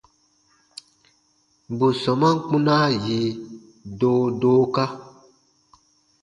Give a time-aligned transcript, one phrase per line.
[1.77, 3.19] Bù sɔmaan kpunaa yi
[3.99, 4.83] doodooka.